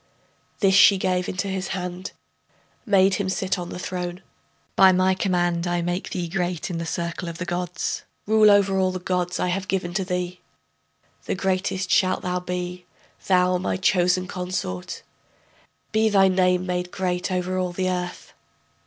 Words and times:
This 0.61 0.73
she 0.73 0.97
gave 0.97 1.29
into 1.29 1.47
his 1.47 1.67
hand, 1.77 2.11
made 2.87 3.13
him 3.13 3.29
sit 3.29 3.59
on 3.59 3.69
the 3.69 3.77
throne: 3.77 4.23
By 4.75 4.91
my 4.91 5.13
command 5.13 5.67
I 5.67 5.83
make 5.83 6.09
thee 6.09 6.27
great 6.27 6.71
in 6.71 6.79
the 6.79 6.87
circle 6.87 7.29
of 7.29 7.37
the 7.37 7.45
gods; 7.45 8.01
Rule 8.25 8.49
over 8.49 8.79
all 8.79 8.91
the 8.91 8.97
gods 8.97 9.39
I 9.39 9.49
have 9.49 9.67
given 9.67 9.93
to 9.93 10.03
thee, 10.03 10.41
The 11.25 11.35
greatest 11.35 11.91
shalt 11.91 12.23
thou 12.23 12.39
be, 12.39 12.87
thou 13.27 13.59
my 13.59 13.77
chosen 13.77 14.25
consort; 14.27 15.03
Be 15.91 16.09
thy 16.09 16.27
name 16.29 16.65
made 16.65 16.89
great 16.89 17.31
over 17.31 17.59
all 17.59 17.71
the 17.71 17.87
earth. 17.87 18.33